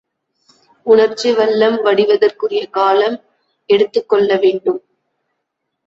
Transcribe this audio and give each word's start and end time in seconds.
உணர்ச்சி 0.85 1.31
வெள்ளம் 1.31 1.77
வடிவதற்குரிய 1.81 2.63
காலம் 2.69 3.17
எடுத்துக்கொள்ளவேண்டும். 3.69 4.81